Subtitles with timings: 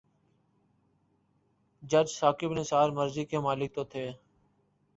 [1.83, 4.11] جج ثاقب نثار مرضی کے مالک تو تھے۔